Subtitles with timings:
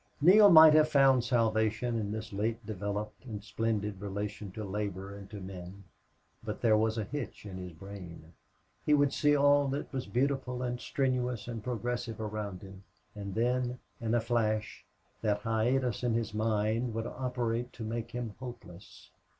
[0.19, 5.29] Neale might have found salvation in this late developed and splendid relation to labor and
[5.29, 5.83] to men.
[6.43, 8.33] But there was a hitch in his brain.
[8.83, 12.83] He would see all that was beautiful and strenuous and progressive around him;
[13.13, 14.83] and then, in a flash,
[15.21, 19.11] that hiatus in his mind would operate to make him hopeless.